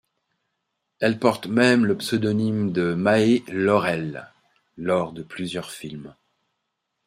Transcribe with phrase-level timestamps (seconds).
[0.99, 4.31] Elle porte même le pseudonyme de Mae Laurel
[4.75, 6.15] lors de plusieurs films.